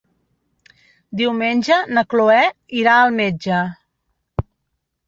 [1.21, 2.41] Diumenge na Cloè
[2.81, 3.63] irà al metge.